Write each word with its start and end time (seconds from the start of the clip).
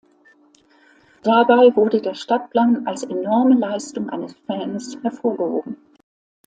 Dabei 1.21 1.75
wurde 1.75 2.01
der 2.01 2.15
Stadtplan 2.15 2.87
als 2.87 3.03
enorme 3.03 3.53
Leistung 3.53 4.09
eines 4.09 4.33
Fans 4.47 4.97
hervorgehoben. 5.03 5.77